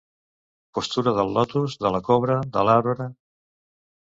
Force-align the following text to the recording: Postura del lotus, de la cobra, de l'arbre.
Postura 0.77 1.13
del 1.19 1.29
lotus, 1.35 1.75
de 1.87 1.91
la 1.97 2.01
cobra, 2.09 2.41
de 2.57 2.65
l'arbre. 2.71 3.09